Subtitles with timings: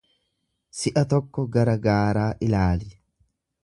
[0.77, 2.93] Si’a tokko gara gaaraa ilaali.